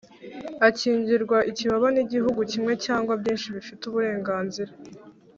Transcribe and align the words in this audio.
akingirwa 0.67 1.37
ikibaba 1.51 1.87
n'igihugu 1.95 2.39
kimwe 2.51 2.73
cyangwa 2.85 3.13
byinshi 3.21 3.47
bifite 3.55 3.81
uburenganzira 3.85 4.71